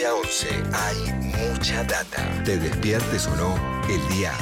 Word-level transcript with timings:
9 0.00 0.06
a 0.06 0.14
11 0.14 0.48
hay 0.72 1.12
mucha 1.22 1.84
data. 1.84 2.42
Te 2.44 2.56
despiertes 2.56 3.26
o 3.26 3.36
no, 3.36 3.54
el 3.88 4.08
día 4.08 4.32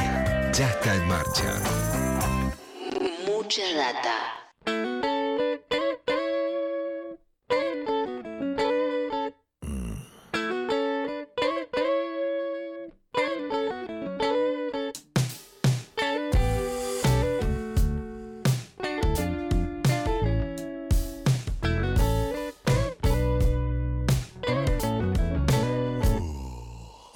ya 0.52 0.68
está 0.70 0.94
en 0.94 1.08
marcha. 1.08 1.60
Mucha 3.26 3.62
data. 3.74 4.37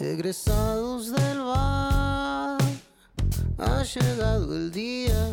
Egresados 0.02 1.12
del 1.12 1.38
bar, 1.38 2.58
ha 3.56 3.82
llegado 3.84 4.52
el 4.56 4.72
día, 4.72 5.30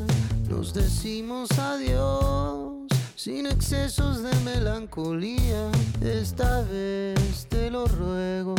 nos 0.47 0.75
decimos 0.75 1.49
adiós, 1.57 2.87
sin 3.15 3.47
excesos 3.47 4.21
de 4.21 4.31
melancolía. 4.45 5.71
Esta 6.01 6.61
vez 6.61 7.47
te 7.49 7.71
lo 7.71 7.87
ruego, 7.87 8.53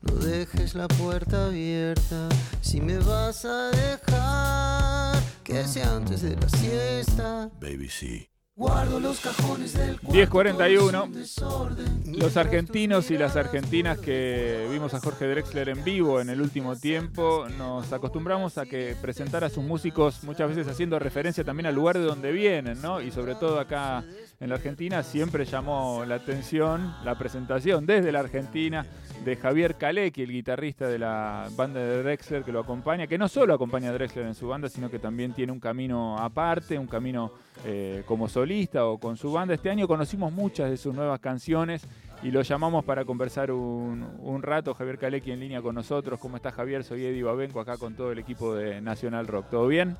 no 0.00 0.14
dejes 0.16 0.74
la 0.74 0.88
puerta 0.88 1.46
abierta, 1.46 2.28
si 2.60 2.80
me 2.80 2.98
vas 2.98 3.44
a 3.44 3.70
dejar, 3.70 5.22
que 5.44 5.62
sea 5.68 5.94
antes 5.94 6.22
de 6.22 6.34
la 6.34 6.48
siesta. 6.48 7.50
Baby, 7.60 7.88
sí. 7.88 8.31
Guardo 8.54 9.00
los 9.00 9.18
cajones 9.20 9.72
del 9.72 9.98
cuarto, 9.98 10.12
10.41. 10.12 10.90
todos 10.90 11.04
en 11.06 11.12
desorden. 11.14 12.18
Los 12.18 12.36
argentinos 12.36 13.10
y 13.10 13.16
las 13.16 13.34
argentinas 13.36 13.98
que 13.98 14.68
vimos 14.70 14.92
a 14.92 15.00
Jorge 15.00 15.26
Drexler 15.26 15.70
en 15.70 15.82
vivo 15.82 16.20
en 16.20 16.28
el 16.28 16.42
último 16.42 16.76
tiempo, 16.76 17.46
nos 17.56 17.90
acostumbramos 17.94 18.58
a 18.58 18.66
que 18.66 18.94
presentar 19.00 19.42
a 19.42 19.48
sus 19.48 19.64
músicos 19.64 20.22
muchas 20.24 20.50
veces 20.50 20.68
haciendo 20.68 20.98
referencia 20.98 21.44
también 21.44 21.64
al 21.64 21.74
lugar 21.74 21.96
de 21.96 22.04
donde 22.04 22.30
vienen, 22.30 22.82
¿no? 22.82 23.00
Y 23.00 23.10
sobre 23.10 23.36
todo 23.36 23.58
acá 23.58 24.04
en 24.42 24.48
la 24.48 24.56
Argentina 24.56 25.04
siempre 25.04 25.44
llamó 25.44 26.04
la 26.04 26.16
atención 26.16 26.92
la 27.04 27.16
presentación 27.16 27.86
desde 27.86 28.10
la 28.10 28.18
Argentina 28.18 28.84
de 29.24 29.36
Javier 29.36 29.76
Kalecki, 29.76 30.22
el 30.22 30.32
guitarrista 30.32 30.88
de 30.88 30.98
la 30.98 31.48
banda 31.54 31.78
de 31.78 32.02
Drexler 32.02 32.42
que 32.42 32.50
lo 32.50 32.58
acompaña, 32.58 33.06
que 33.06 33.18
no 33.18 33.28
solo 33.28 33.54
acompaña 33.54 33.90
a 33.90 33.92
Drexler 33.92 34.26
en 34.26 34.34
su 34.34 34.48
banda, 34.48 34.68
sino 34.68 34.90
que 34.90 34.98
también 34.98 35.32
tiene 35.32 35.52
un 35.52 35.60
camino 35.60 36.18
aparte, 36.18 36.76
un 36.76 36.88
camino 36.88 37.30
eh, 37.64 38.02
como 38.04 38.28
solista 38.28 38.84
o 38.86 38.98
con 38.98 39.16
su 39.16 39.30
banda. 39.30 39.54
Este 39.54 39.70
año 39.70 39.86
conocimos 39.86 40.32
muchas 40.32 40.70
de 40.70 40.76
sus 40.76 40.92
nuevas 40.92 41.20
canciones 41.20 41.86
y 42.24 42.32
lo 42.32 42.42
llamamos 42.42 42.84
para 42.84 43.04
conversar 43.04 43.52
un, 43.52 44.04
un 44.18 44.42
rato. 44.42 44.74
Javier 44.74 44.98
Kalecki 44.98 45.30
en 45.30 45.38
línea 45.38 45.62
con 45.62 45.76
nosotros. 45.76 46.18
¿Cómo 46.18 46.34
está 46.34 46.50
Javier? 46.50 46.82
Soy 46.82 47.04
Eddie 47.06 47.22
Babenco 47.22 47.60
acá 47.60 47.76
con 47.76 47.94
todo 47.94 48.10
el 48.10 48.18
equipo 48.18 48.56
de 48.56 48.80
Nacional 48.80 49.28
Rock. 49.28 49.50
¿Todo 49.50 49.68
bien? 49.68 49.96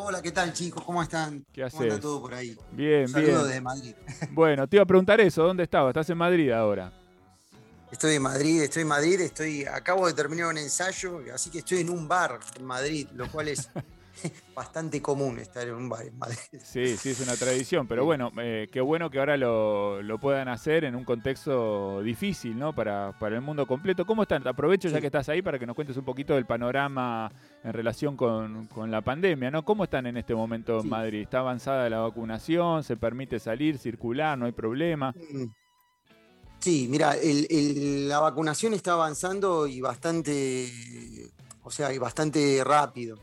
Hola, 0.00 0.22
¿qué 0.22 0.30
tal 0.30 0.52
chicos? 0.52 0.84
¿Cómo 0.84 1.02
están? 1.02 1.44
¿Qué 1.52 1.62
¿Cómo 1.70 1.82
anda 1.82 1.94
haces? 1.94 2.02
todo 2.02 2.20
por 2.20 2.32
ahí? 2.32 2.56
Bien, 2.70 3.08
Saludos 3.08 3.34
bien. 3.34 3.46
desde 3.48 3.60
Madrid. 3.60 3.94
Bueno, 4.30 4.68
te 4.68 4.76
iba 4.76 4.84
a 4.84 4.86
preguntar 4.86 5.20
eso. 5.20 5.42
¿Dónde 5.42 5.64
estabas? 5.64 5.90
¿Estás 5.90 6.08
en 6.10 6.18
Madrid 6.18 6.50
ahora? 6.52 6.92
Estoy 7.90 8.14
en 8.14 8.22
Madrid, 8.22 8.62
estoy 8.62 8.82
en 8.82 8.88
Madrid, 8.88 9.20
estoy, 9.20 9.64
acabo 9.64 10.06
de 10.06 10.12
terminar 10.12 10.46
un 10.48 10.58
ensayo, 10.58 11.20
así 11.34 11.50
que 11.50 11.58
estoy 11.60 11.80
en 11.80 11.90
un 11.90 12.06
bar 12.06 12.38
en 12.56 12.64
Madrid, 12.64 13.08
lo 13.14 13.30
cual 13.30 13.48
es 13.48 13.68
bastante 14.54 15.00
común 15.02 15.38
estar 15.38 15.66
en 15.66 15.74
un 15.74 15.88
bar 15.88 16.04
en 16.06 16.18
Madrid. 16.18 16.38
Sí, 16.62 16.96
sí, 16.96 17.10
es 17.10 17.20
una 17.20 17.36
tradición, 17.36 17.86
pero 17.86 18.04
bueno, 18.04 18.30
eh, 18.40 18.68
qué 18.72 18.80
bueno 18.80 19.10
que 19.10 19.18
ahora 19.18 19.36
lo, 19.36 20.02
lo 20.02 20.18
puedan 20.18 20.48
hacer 20.48 20.84
en 20.84 20.94
un 20.96 21.04
contexto 21.04 22.02
difícil, 22.02 22.58
¿no? 22.58 22.74
Para, 22.74 23.12
para 23.18 23.36
el 23.36 23.42
mundo 23.42 23.66
completo. 23.66 24.04
¿Cómo 24.06 24.22
están? 24.22 24.46
Aprovecho 24.46 24.88
ya 24.88 24.96
Sí. 24.96 25.00
que 25.00 25.06
estás 25.06 25.28
ahí 25.28 25.42
para 25.42 25.58
que 25.58 25.66
nos 25.66 25.74
cuentes 25.76 25.96
un 25.96 26.04
poquito 26.04 26.34
del 26.34 26.46
panorama 26.46 27.30
en 27.64 27.72
relación 27.72 28.16
con, 28.16 28.66
con 28.66 28.90
la 28.90 29.00
pandemia, 29.02 29.50
¿no? 29.50 29.64
¿Cómo 29.64 29.84
están 29.84 30.06
en 30.06 30.16
este 30.16 30.34
momento 30.34 30.80
en. 30.80 30.88
Madrid? 30.88 31.22
¿Está 31.22 31.40
avanzada 31.40 31.88
la 31.90 31.98
vacunación? 32.00 32.82
¿Se 32.84 32.96
permite 32.96 33.38
salir, 33.38 33.78
circular? 33.78 34.36
¿No 34.38 34.46
hay 34.46 34.52
problema? 34.52 35.12
Mm. 35.32 35.44
Sí, 36.60 36.88
mira, 36.90 37.12
el- 37.14 37.46
el- 37.50 38.08
la 38.08 38.18
vacunación 38.18 38.74
está 38.74 38.94
avanzando 38.94 39.68
y 39.68 39.80
bastante, 39.80 40.68
o 41.62 41.70
sea, 41.70 41.92
y 41.92 41.98
bastante 41.98 42.62
rápido. 42.64 43.16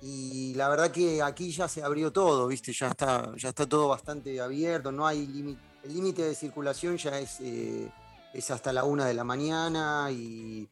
Y 0.00 0.54
la 0.54 0.68
verdad 0.68 0.90
que 0.90 1.22
aquí 1.22 1.50
ya 1.50 1.66
se 1.66 1.82
abrió 1.82 2.12
todo, 2.12 2.46
¿viste? 2.46 2.72
Ya 2.72 2.88
está, 2.88 3.32
ya 3.36 3.48
está 3.48 3.66
todo 3.66 3.88
bastante 3.88 4.40
abierto, 4.40 4.92
no 4.92 5.06
hay 5.06 5.26
límite. 5.26 5.60
El 5.82 5.94
límite 5.94 6.22
de 6.22 6.34
circulación 6.34 6.96
ya 6.96 7.18
es, 7.18 7.40
eh, 7.40 7.90
es 8.34 8.50
hasta 8.50 8.72
la 8.72 8.84
una 8.84 9.06
de 9.06 9.14
la 9.14 9.24
mañana 9.24 10.10
y, 10.10 10.68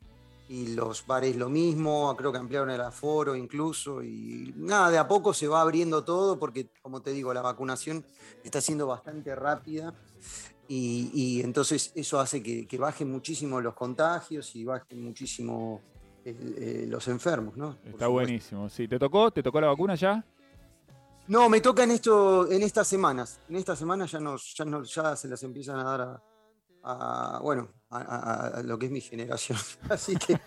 y 0.49 0.75
los 0.75 1.07
bares 1.07 1.37
lo 1.37 1.49
mismo, 1.49 2.15
creo 2.17 2.31
que 2.33 2.39
ampliaron 2.39 2.71
el 2.71 2.81
aforo 2.81 3.35
incluso. 3.35 4.03
Y 4.03 4.53
nada, 4.57 4.91
de 4.91 4.99
a 4.99 5.09
poco 5.09 5.33
se 5.35 5.49
va 5.49 5.61
abriendo 5.61 6.05
todo 6.05 6.39
porque, 6.39 6.69
como 6.83 7.01
te 7.01 7.13
digo, 7.13 7.33
la 7.35 7.43
vacunación 7.43 8.05
está 8.45 8.61
siendo 8.61 8.87
bastante 8.87 9.35
rápida. 9.35 9.95
Y, 10.69 11.11
y 11.15 11.43
entonces 11.43 11.93
eso 11.95 12.19
hace 12.19 12.43
que, 12.43 12.67
que 12.67 12.79
bajen 12.79 13.11
muchísimo 13.11 13.61
los 13.61 13.75
contagios 13.75 14.55
y 14.57 14.65
bajen 14.65 15.03
muchísimo 15.03 15.81
eh, 16.31 16.87
los 16.89 17.07
enfermos, 17.09 17.57
¿no? 17.57 17.77
Está 17.85 18.09
buenísimo. 18.09 18.69
Sí, 18.69 18.89
¿te 18.89 18.99
tocó? 18.99 19.31
¿Te 19.31 19.43
tocó 19.43 19.61
la 19.61 19.69
vacuna 19.69 19.95
ya? 19.95 20.25
No, 21.29 21.49
me 21.49 21.61
toca 21.61 21.85
en 21.85 21.91
esto, 21.91 22.51
en 22.51 22.63
estas 22.63 22.87
semanas. 22.87 23.41
En 23.49 23.57
estas 23.57 23.79
semanas 23.79 24.11
ya 24.13 24.21
nos, 24.21 24.55
ya 24.55 24.65
nos, 24.65 24.95
ya 24.95 25.17
se 25.17 25.29
las 25.29 25.43
empiezan 25.43 25.79
a 25.79 25.85
dar 25.85 26.01
a, 26.03 26.23
a- 26.85 27.41
bueno, 27.43 27.69
a, 27.91 27.99
a- 27.99 28.47
a 28.59 28.63
lo 28.63 28.79
que 28.79 28.87
es 28.87 28.93
mi 28.93 29.01
generación. 29.01 29.59
Así 29.91 30.15
que, 30.17 30.41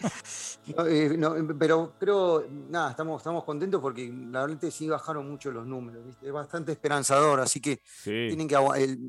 no, 0.76 0.86
eh, 0.86 1.18
no, 1.18 1.36
pero 1.58 1.94
creo, 2.00 2.46
nada, 2.70 2.92
estamos, 2.92 3.20
estamos 3.22 3.44
contentos 3.44 3.82
porque 3.82 4.10
la 4.32 4.46
verdad 4.46 4.70
sí 4.72 4.88
bajaron 4.88 5.30
mucho 5.30 5.52
los 5.52 5.66
números, 5.66 6.06
¿viste? 6.06 6.28
Es 6.28 6.34
bastante 6.34 6.72
esperanzador, 6.72 7.40
así 7.42 7.60
que 7.62 7.82
Sí. 7.86 8.28
tienen 8.30 8.48
que 8.48 8.58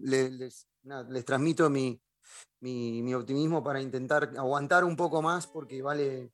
les, 0.03 0.67
nada, 0.83 1.05
les 1.09 1.25
transmito 1.25 1.71
mi, 1.71 2.01
mi, 2.61 3.01
mi 3.03 3.15
optimismo 3.15 3.63
para 3.63 3.81
intentar 3.81 4.33
aguantar 4.37 4.85
un 4.85 4.97
poco 4.97 5.23
más 5.23 5.47
porque 5.47 5.83
vale 5.83 6.33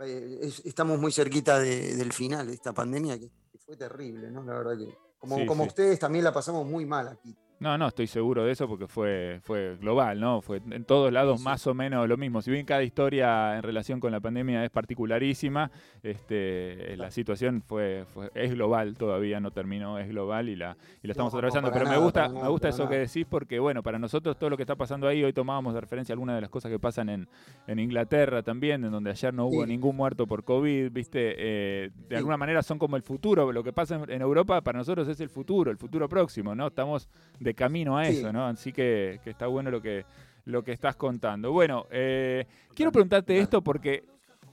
eh, 0.00 0.38
es- 0.42 0.62
estamos 0.64 0.98
muy 0.98 1.12
cerquita 1.12 1.58
de- 1.58 1.94
del 1.96 2.12
final 2.12 2.46
de 2.46 2.54
esta 2.54 2.72
pandemia 2.72 3.18
que, 3.18 3.30
que 3.52 3.58
fue 3.58 3.76
terrible, 3.76 4.30
¿no? 4.30 4.42
La 4.44 4.54
verdad 4.54 4.76
que 4.76 4.96
como, 5.18 5.36
Sí, 5.38 5.46
como 5.46 5.64
sí. 5.64 5.68
ustedes 5.68 5.98
también 5.98 6.24
la 6.24 6.32
pasamos 6.32 6.66
muy 6.66 6.84
mal 6.86 7.08
aquí. 7.08 7.36
No, 7.58 7.78
no, 7.78 7.86
estoy 7.88 8.06
seguro 8.06 8.44
de 8.44 8.52
eso 8.52 8.68
porque 8.68 8.86
fue, 8.86 9.40
fue 9.42 9.76
global, 9.80 10.20
¿no? 10.20 10.42
Fue 10.42 10.60
en 10.70 10.84
todos 10.84 11.10
lados 11.10 11.38
Sí. 11.40 11.44
más 11.46 11.66
o 11.66 11.72
menos 11.72 12.06
lo 12.06 12.18
mismo. 12.18 12.42
Si 12.42 12.50
bien 12.50 12.66
cada 12.66 12.82
historia 12.82 13.56
en 13.56 13.62
relación 13.62 13.98
con 13.98 14.12
la 14.12 14.20
pandemia 14.20 14.62
es 14.62 14.70
particularísima, 14.70 15.70
este, 16.02 16.96
la 16.96 17.10
situación 17.10 17.62
fue, 17.62 18.04
fue- 18.12 18.30
es 18.34 18.52
global 18.52 18.94
todavía, 18.96 19.40
no 19.40 19.50
terminó, 19.50 19.98
es 19.98 20.08
global 20.08 20.48
y 20.48 20.56
la, 20.56 20.76
y 21.02 21.06
la 21.06 21.12
estamos 21.12 21.32
No, 21.32 21.38
atravesando. 21.38 21.72
Pero 21.72 21.88
me 21.88 21.96
gusta, 21.96 22.28
me 22.28 22.48
gusta 22.48 22.68
eso 22.68 22.88
que 22.88 22.98
decís 22.98 23.26
porque, 23.28 23.58
bueno, 23.58 23.82
para 23.82 23.98
nosotros 23.98 24.36
todo 24.38 24.50
lo 24.50 24.56
que 24.56 24.62
está 24.62 24.76
pasando 24.76 25.08
ahí, 25.08 25.24
hoy 25.24 25.32
tomábamos 25.32 25.74
de 25.74 25.80
referencia 25.80 26.12
algunas 26.12 26.34
de 26.36 26.42
las 26.42 26.50
cosas 26.50 26.70
que 26.70 26.78
pasan 26.78 27.08
en, 27.08 27.28
en 27.66 27.78
Inglaterra 27.78 28.42
también, 28.42 28.84
en 28.84 28.90
donde 28.90 29.10
ayer 29.10 29.32
no 29.32 29.46
hubo 29.46 29.62
Sí. 29.64 29.68
ningún 29.68 29.96
muerto 29.96 30.26
por 30.26 30.44
COVID, 30.44 30.90
¿viste? 30.92 31.34
Eh, 31.38 31.90
de 31.94 32.08
Sí. 32.08 32.14
alguna 32.16 32.36
manera 32.36 32.62
son 32.62 32.78
como 32.78 32.96
el 32.96 33.02
futuro. 33.02 33.50
Lo 33.52 33.62
que 33.64 33.72
pasa 33.72 33.96
en, 33.96 34.10
en 34.10 34.20
Europa 34.22 34.60
para 34.60 34.78
nosotros 34.78 35.08
es 35.08 35.20
el 35.20 35.28
futuro, 35.30 35.70
el 35.70 35.78
futuro 35.78 36.08
próximo, 36.08 36.54
¿no? 36.54 36.66
Estamos 36.66 37.08
de 37.46 37.54
camino 37.54 37.96
a 37.98 38.04
Sí. 38.04 38.18
eso, 38.18 38.32
¿no? 38.32 38.46
Así 38.46 38.72
que, 38.72 39.20
que 39.24 39.30
está 39.30 39.46
bueno 39.46 39.70
lo 39.70 39.80
que, 39.80 40.04
lo 40.44 40.62
que 40.62 40.72
estás 40.72 40.96
contando. 40.96 41.52
Bueno, 41.52 41.86
eh, 41.90 42.44
quiero 42.74 42.92
preguntarte 42.92 43.38
esto 43.38 43.62
porque 43.62 44.04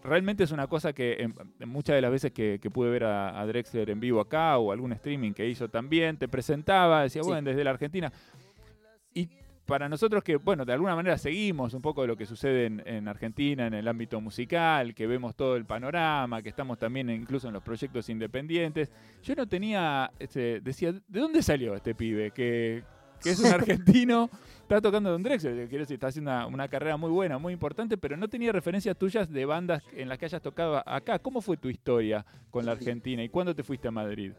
realmente 0.04 0.44
es 0.44 0.52
una 0.52 0.68
cosa 0.68 0.92
que 0.94 1.14
en- 1.20 1.34
en 1.60 1.70
muchas 1.70 1.96
de 1.96 2.02
las 2.02 2.12
veces 2.12 2.32
que, 2.32 2.60
que 2.62 2.70
pude 2.70 2.90
ver 2.90 3.04
a, 3.06 3.40
a 3.40 3.46
Drexler 3.46 3.90
en 3.90 4.00
vivo 4.00 4.20
acá 4.20 4.58
o 4.58 4.72
algún 4.72 4.92
streaming 4.94 5.34
que 5.34 5.48
hizo 5.48 5.70
también, 5.70 6.18
te 6.18 6.28
presentaba, 6.28 7.04
decía, 7.04 7.24
Sí. 7.24 7.30
bueno, 7.30 7.50
desde 7.50 7.64
la 7.64 7.70
Argentina. 7.72 8.12
Y 9.14 9.30
para 9.66 9.88
nosotros 9.88 10.22
que, 10.26 10.36
bueno, 10.36 10.66
de 10.66 10.74
alguna 10.74 10.94
manera 10.94 11.18
seguimos 11.18 11.74
un 11.74 11.82
poco 11.82 12.02
de 12.02 12.08
lo 12.10 12.18
que 12.18 12.26
sucede 12.26 12.66
en, 12.66 12.84
en 12.86 13.08
Argentina 13.08 13.66
en 13.66 13.74
el 13.74 13.88
ámbito 13.88 14.20
musical, 14.20 14.94
que 14.94 15.08
vemos 15.08 15.36
todo 15.36 15.56
el 15.56 15.64
panorama, 15.66 16.42
que 16.42 16.50
estamos 16.50 16.78
también 16.78 17.10
incluso 17.10 17.48
en 17.48 17.54
los 17.54 17.64
proyectos 17.64 18.10
independientes, 18.10 18.92
yo 19.24 19.36
no 19.36 19.48
tenía, 19.48 20.12
este, 20.20 20.60
decía, 20.60 20.92
¿de 20.92 21.20
dónde 21.20 21.42
salió 21.42 21.76
este 21.76 21.96
pibe? 21.96 22.32
Que, 22.32 22.84
que 23.24 23.32
es 23.32 23.40
un 23.40 23.46
argentino, 23.54 24.30
está 24.62 24.82
tocando 24.82 25.10
Don 25.12 25.24
Drexler, 25.24 25.68
quiero 25.70 25.84
decir, 25.84 25.96
está 25.96 26.08
haciendo 26.08 26.32
una, 26.32 26.46
una 26.48 26.68
carrera 26.68 26.98
muy 26.98 27.10
buena, 27.10 27.38
muy 27.38 27.54
importante, 27.54 27.98
pero 27.98 28.18
no 28.18 28.28
tenía 28.28 28.52
referencias 28.52 28.98
tuyas 28.98 29.30
de 29.32 29.46
bandas 29.46 29.82
en 29.94 30.10
las 30.10 30.18
que 30.18 30.26
hayas 30.26 30.42
tocado 30.42 30.82
acá. 30.88 31.20
¿Cómo 31.20 31.42
fue 31.42 31.58
tu 31.58 31.70
historia 31.70 32.26
con 32.52 32.66
la 32.66 32.74
Argentina 32.74 33.24
y 33.24 33.30
cuándo 33.30 33.56
te 33.56 33.64
fuiste 33.64 33.88
a 33.88 33.92
Madrid? 33.92 34.34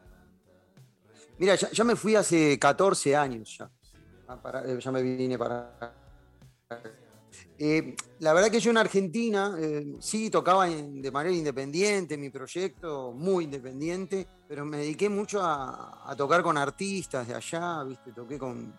Mira, 1.39 1.55
ya, 1.57 1.71
ya 1.71 1.83
me 1.85 1.97
fui 1.97 2.15
hace 2.15 2.59
14 2.59 3.17
años 3.17 3.59
ya. 3.59 3.69
Ah, 4.29 4.41
para- 4.41 4.65
eh, 4.65 4.79
ya 4.81 4.93
me 4.93 5.03
vine 5.03 5.37
para. 5.37 5.95
Eh, 7.59 7.95
la 8.21 8.33
verdad 8.33 8.51
que 8.51 8.61
yo 8.61 8.71
en 8.71 8.79
Argentina 8.79 9.57
eh, 9.59 9.95
sí 10.01 10.29
tocaba 10.31 10.67
de 10.67 11.11
manera 11.11 11.35
independiente, 11.35 12.17
mi 12.17 12.31
proyecto 12.31 13.13
muy 13.13 13.45
independiente, 13.45 14.27
pero 14.49 14.65
me 14.65 14.79
dediqué 14.79 15.09
mucho 15.09 15.43
a, 15.43 16.03
a 16.11 16.17
tocar 16.17 16.43
con 16.43 16.59
artistas 16.59 17.29
de 17.29 17.35
allá, 17.35 17.85
¿viste? 17.85 18.13
Toqué 18.13 18.39
con, 18.39 18.75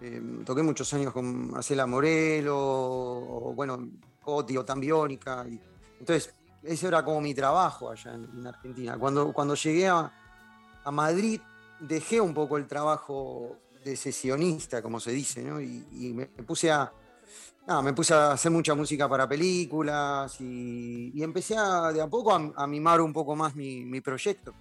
eh, 0.00 0.42
toqué 0.44 0.62
muchos 0.62 0.92
años 0.94 1.12
con 1.12 1.50
Marcela 1.50 1.86
Morelo, 1.86 2.56
o, 2.56 3.52
bueno, 3.54 3.88
Coti 4.22 4.56
o 4.56 4.64
Tambiónica. 4.64 5.44
Y, 5.48 5.60
entonces, 5.98 6.34
ese 6.62 6.86
era 6.88 7.04
como 7.04 7.20
mi 7.20 7.34
trabajo 7.34 7.90
allá 7.90 8.14
en, 8.14 8.46
Argentina. 8.46 8.96
Cuando, 8.98 9.32
cuando 9.32 9.54
llegué 9.54 9.88
a, 9.88 10.12
Madrid, 10.90 11.38
dejé 11.80 12.18
un 12.18 12.32
poco 12.32 12.56
el 12.56 12.66
trabajo 12.66 13.58
de 13.84 13.94
sesionista, 13.94 14.80
como 14.80 14.98
se 15.00 15.10
dice, 15.10 15.42
¿no? 15.42 15.60
y, 15.60 16.14
me, 16.14 16.26
puse 16.26 16.70
a, 16.70 16.90
me 17.82 17.92
puse 17.92 18.14
a 18.14 18.32
hacer 18.32 18.50
mucha 18.50 18.74
música 18.74 19.08
para 19.08 19.28
películas 19.28 20.40
y, 20.40 21.22
empecé 21.22 21.54
de 21.54 22.00
a 22.00 22.06
poco 22.08 22.32
a, 22.32 22.66
mimar 22.66 23.00
un 23.00 23.12
poco 23.12 23.36
más 23.36 23.54
mi, 23.54 24.00
proyecto. 24.00 24.54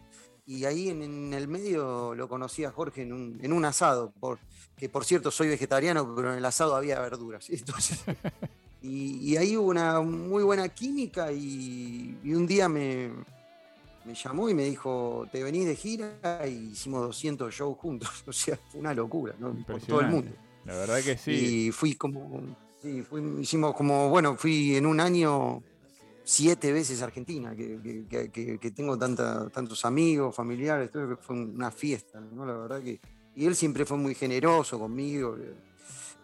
Y 0.46 0.66
ahí 0.66 0.90
en, 0.90 1.34
el 1.34 1.48
medio 1.48 2.16
lo 2.16 2.28
conocí 2.28 2.66
a 2.66 2.72
Jorge 2.72 3.04
en 3.04 3.54
un, 3.54 3.66
asado, 3.66 4.12
por, 4.19 4.40
que 4.78 4.90
por 4.90 5.06
cierto 5.06 5.31
soy 5.31 5.48
vegetariano, 5.48 6.14
pero 6.16 6.31
en 6.31 6.40
el 6.40 6.46
asado 6.46 6.75
había 6.75 7.00
verduras. 7.00 7.48
y, 8.81 9.38
ahí 9.38 9.56
hubo 9.56 9.69
una 9.69 10.02
muy 10.02 10.44
buena 10.44 10.68
química 10.68 11.31
y, 11.31 12.19
un 12.25 12.46
día 12.46 12.68
me, 12.68 13.10
me, 14.04 14.14
llamó 14.14 14.50
y 14.50 14.54
me 14.54 14.66
dijo, 14.66 15.25
te 15.31 15.44
venís 15.44 15.66
de 15.66 15.75
gira 15.78 16.46
y 16.46 16.72
hicimos 16.72 17.04
200 17.04 17.54
shows 17.54 17.78
juntos. 17.78 18.10
O 18.28 18.34
sea, 18.34 18.60
fue 18.69 18.81
una 18.81 18.94
locura, 18.94 19.34
¿no? 19.40 19.54
Por 19.66 19.81
todo 19.81 20.02
el 20.02 20.08
mundo. 20.08 20.31
La 20.68 20.75
verdad 20.75 21.02
que 21.02 21.18
sí. 21.18 21.31
Y 21.68 21.72
fui 21.72 21.96
como, 21.96 22.42
sí, 22.81 23.02
hicimos 23.40 23.74
como, 23.74 24.10
bueno, 24.10 24.36
fui 24.36 24.75
en 24.75 24.86
un 24.86 25.00
año 25.00 25.64
siete 26.25 26.74
veces 26.74 27.02
Argentina, 27.02 27.56
que, 27.56 28.74
tengo 28.75 28.98
tanta, 28.98 29.50
tantos 29.50 29.86
amigos, 29.86 30.36
familiares, 30.36 30.92
todo, 30.92 31.18
fue 31.22 31.38
una 31.38 31.72
fiesta, 31.72 32.19
¿no? 32.19 32.46
La 32.46 32.54
verdad 32.54 32.84
que. 32.84 33.00
Y 33.34 33.46
él 33.46 33.56
siempre 33.56 33.86
fue 33.86 33.98
muy 33.98 34.14
generoso 34.14 34.78
conmigo. 34.78 35.38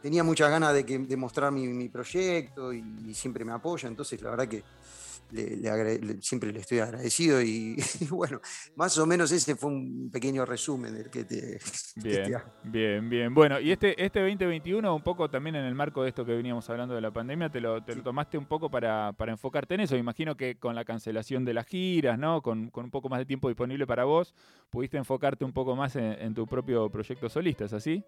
Tenía 0.04 0.22
muchas 0.22 0.50
ganas 0.50 0.74
de, 0.74 0.86
que, 0.86 1.00
de 1.00 1.16
mostrar 1.16 1.50
mi, 1.54 1.88
proyecto 1.88 2.74
y, 2.74 2.84
y, 3.08 3.14
siempre 3.14 3.46
me 3.46 3.54
apoya. 3.54 3.88
Entonces, 3.88 4.22
la 4.22 4.32
verdad 4.32 4.50
que 4.50 4.62
siempre 6.20 6.52
le 6.52 6.60
estoy 6.60 6.80
agradecido 6.80 7.42
y, 7.42 7.78
bueno, 8.10 8.40
más 8.76 8.98
o 8.98 9.06
menos 9.06 9.32
ese 9.32 9.56
fue 9.56 9.72
un 9.72 10.10
pequeño 10.12 10.46
resumen 10.46 10.94
del 10.94 11.10
que 11.10 11.24
te... 11.24 11.60
Bien, 11.96 12.42
bien, 12.64 13.10
bien. 13.10 13.34
Bueno, 13.34 13.60
y 13.60 13.72
este, 13.72 14.04
este 14.04 14.20
2021, 14.20 14.96
un 14.96 15.02
poco 15.02 15.30
también 15.30 15.56
en 15.56 15.66
el 15.66 15.76
marco 15.76 16.04
de 16.04 16.10
esto 16.10 16.26
que 16.26 16.34
veníamos 16.34 16.70
hablando 16.70 16.96
de 16.96 17.02
la 17.02 17.12
pandemia, 17.12 17.50
te 17.50 17.62
lo, 17.62 17.84
te 17.84 17.96
lo 17.96 18.04
tomaste 18.04 18.38
un 18.38 18.46
poco 18.46 18.70
para, 18.70 19.14
para, 19.14 19.32
enfocarte 19.32 19.76
en 19.76 19.82
eso. 19.82 19.96
Imagino 19.96 20.36
que 20.36 20.58
con 20.58 20.76
la 20.76 20.86
cancelación 20.86 21.46
de 21.46 21.54
las 21.54 21.66
giras, 21.66 22.20
¿no? 22.20 22.42
Con, 22.42 22.70
con, 22.70 22.86
un 22.86 22.92
poco 22.92 23.10
más 23.10 23.20
de 23.20 23.26
tiempo 23.26 23.48
disponible 23.48 23.88
para 23.88 24.04
vos, 24.04 24.36
pudiste 24.70 24.98
enfocarte 24.98 25.46
un 25.46 25.54
poco 25.54 25.76
más 25.76 25.96
en, 25.96 26.34
tu 26.34 26.46
propio 26.46 26.90
proyecto 26.90 27.30
solista, 27.30 27.66
¿es 27.66 27.74
así? 27.74 28.04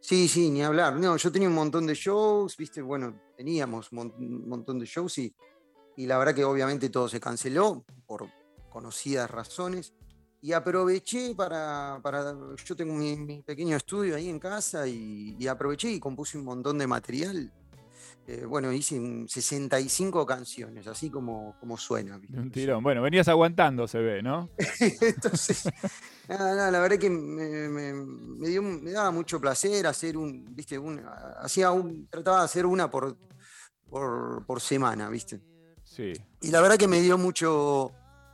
Sí, 0.00 0.28
sí, 0.28 0.50
ni 0.50 0.62
hablar. 0.62 0.96
No, 0.96 1.16
yo 1.16 1.32
tenía 1.32 1.48
un 1.48 1.54
montón 1.54 1.86
de 1.86 1.94
shows, 1.94 2.56
viste, 2.56 2.80
bueno, 2.80 3.20
teníamos 3.36 3.90
un 3.92 4.48
montón 4.48 4.78
de 4.78 4.86
shows 4.86 5.18
y 5.18 5.34
y 5.98 6.06
la 6.06 6.16
verdad 6.16 6.32
que 6.32 6.44
obviamente 6.44 6.90
todo 6.90 7.08
se 7.08 7.18
canceló 7.18 7.84
por 8.06 8.30
conocidas 8.70 9.28
razones. 9.28 9.92
Y 10.40 10.52
aproveché 10.52 11.34
para, 11.34 11.98
para 12.00 12.36
yo 12.64 12.76
tengo 12.76 12.94
mi, 12.94 13.42
pequeño 13.42 13.76
estudio 13.76 14.14
ahí 14.14 14.28
en 14.28 14.38
casa 14.38 14.86
y, 14.86 15.36
aproveché 15.48 15.90
y 15.90 15.98
compuse 15.98 16.38
un 16.38 16.44
montón 16.44 16.78
de 16.78 16.86
material. 16.86 17.52
Eh, 18.30 18.44
bueno, 18.44 18.70
hice 18.70 19.00
65 19.26 20.26
canciones, 20.26 20.86
así 20.86 21.08
como, 21.08 21.56
como 21.58 21.78
suena. 21.78 22.20
Un 22.34 22.50
tirón. 22.50 22.82
Bueno, 22.82 23.00
venías 23.00 23.26
aguantando, 23.26 23.88
se 23.88 24.00
ve, 24.00 24.22
¿no? 24.22 24.50
Entonces, 25.00 25.64
nada, 26.28 26.54
nada, 26.54 26.70
la 26.70 26.80
verdad 26.80 26.98
que 26.98 27.08
me, 27.08 27.70
me, 27.70 28.48
dio, 28.48 28.60
me, 28.60 28.90
daba 28.90 29.10
mucho 29.12 29.40
placer 29.40 29.86
hacer 29.86 30.18
un, 30.18 30.44
viste, 30.54 30.78
un, 30.78 31.02
hacía 31.40 31.70
un, 31.70 32.06
trataba 32.10 32.40
de 32.40 32.44
hacer 32.44 32.66
una 32.66 32.90
por, 32.90 33.16
por, 33.88 34.44
por 34.44 34.60
semana, 34.60 35.08
viste. 35.08 35.40
Y 36.42 36.50
la 36.50 36.60
verdad 36.60 36.76
que 36.76 36.86
me 36.86 37.00
dio 37.00 37.16
mucho, 37.16 37.92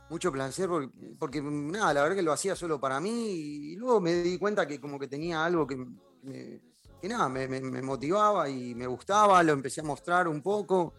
mucho 0.09 0.29
placer 0.29 0.69
porque, 1.17 1.41
nada, 1.41 1.93
la 1.93 2.01
verdad 2.01 2.17
que 2.17 2.21
lo 2.21 2.33
hacía 2.33 2.53
solo 2.53 2.81
para 2.81 2.99
mí 2.99 3.31
y 3.31 3.75
luego 3.77 4.01
me 4.01 4.13
di 4.13 4.37
cuenta 4.37 4.67
que 4.67 4.81
como 4.81 4.99
que 4.99 5.07
tenía 5.07 5.45
algo 5.45 5.65
que, 5.65 5.77
me, 5.77 6.61
nada, 7.07 7.29
me, 7.29 7.47
motivaba 7.81 8.49
y 8.49 8.75
me 8.75 8.87
gustaba, 8.87 9.41
lo 9.43 9.53
empecé 9.53 9.81
a 9.81 9.83
mostrar 9.83 10.27
un 10.27 10.41
poco 10.41 10.95